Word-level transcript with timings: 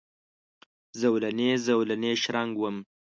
زولنې، 0.99 1.49
زولنې 1.65 2.11
شرنګ 2.21 2.51
وم 2.57 2.77